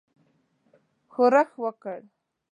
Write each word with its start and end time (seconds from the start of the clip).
ښورښ 1.11 1.49
وکړ. 1.63 1.99